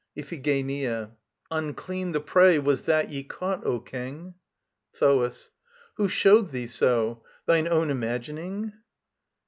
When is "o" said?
3.67-3.79